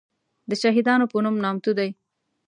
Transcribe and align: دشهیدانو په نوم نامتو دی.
دشهیدانو 0.49 1.05
په 1.11 1.17
نوم 1.23 1.35
نامتو 1.43 1.71
دی. 1.77 1.89